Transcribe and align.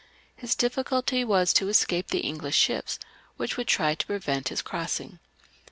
His 0.35 0.55
difficulty 0.55 1.23
was 1.23 1.53
to 1.53 1.69
escape 1.69 2.07
the 2.07 2.21
English 2.21 2.55
ships, 2.57 2.97
which 3.37 3.55
would 3.55 3.67
try 3.67 3.93
to 3.93 4.05
prevent 4.07 4.47
his 4.49 4.63
crossing. 4.63 5.19